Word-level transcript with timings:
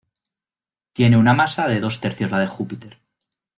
Tiene 0.93 1.15
una 1.15 1.35
masa 1.35 1.67
de 1.67 1.79
dos 1.79 1.99
tercios 2.01 2.31
la 2.31 2.39
de 2.39 2.47
Júpiter. 2.47 2.97